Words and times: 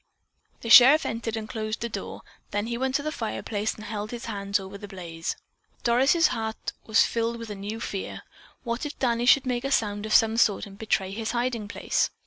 The 0.61 0.69
sheriff 0.71 1.05
entered 1.05 1.37
and 1.37 1.47
closed 1.47 1.81
the 1.81 1.87
door, 1.87 2.21
then 2.49 2.65
he 2.65 2.75
went 2.75 2.95
to 2.95 3.03
the 3.03 3.11
fireplace 3.11 3.75
and 3.75 3.83
held 3.85 4.09
his 4.09 4.25
hands 4.25 4.59
over 4.59 4.75
the 4.75 4.87
blaze. 4.87 5.35
Doris's 5.83 6.29
heart 6.29 6.73
was 6.87 7.05
filled 7.05 7.37
with 7.37 7.51
a 7.51 7.55
new 7.55 7.79
fear. 7.79 8.23
What 8.63 8.83
if 8.83 8.97
Danny 8.97 9.27
should 9.27 9.45
make 9.45 9.63
a 9.63 9.69
sound 9.69 10.07
of 10.07 10.13
some 10.15 10.37
sort 10.37 10.65
and 10.65 10.75
betray 10.79 11.11
his 11.11 11.33
hiding 11.33 11.67
place? 11.67 12.09